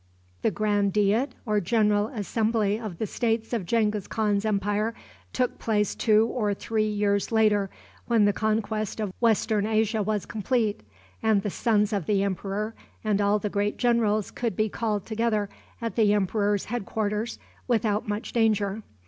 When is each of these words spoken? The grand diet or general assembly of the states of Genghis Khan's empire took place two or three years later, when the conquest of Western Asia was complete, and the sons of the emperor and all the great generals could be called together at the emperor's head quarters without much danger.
The 0.41 0.49
grand 0.49 0.93
diet 0.93 1.35
or 1.45 1.59
general 1.61 2.07
assembly 2.07 2.79
of 2.79 2.97
the 2.97 3.05
states 3.05 3.53
of 3.53 3.67
Genghis 3.67 4.07
Khan's 4.07 4.45
empire 4.45 4.95
took 5.31 5.59
place 5.59 5.93
two 5.93 6.25
or 6.25 6.55
three 6.55 6.87
years 6.89 7.31
later, 7.31 7.69
when 8.07 8.25
the 8.25 8.33
conquest 8.33 8.99
of 8.99 9.13
Western 9.19 9.67
Asia 9.67 10.01
was 10.01 10.25
complete, 10.25 10.81
and 11.21 11.43
the 11.43 11.51
sons 11.51 11.93
of 11.93 12.07
the 12.07 12.23
emperor 12.23 12.73
and 13.03 13.21
all 13.21 13.37
the 13.37 13.47
great 13.47 13.77
generals 13.77 14.31
could 14.31 14.55
be 14.55 14.69
called 14.69 15.05
together 15.05 15.49
at 15.79 15.95
the 15.95 16.13
emperor's 16.15 16.65
head 16.65 16.87
quarters 16.87 17.37
without 17.67 18.07
much 18.07 18.31
danger. 18.33 18.81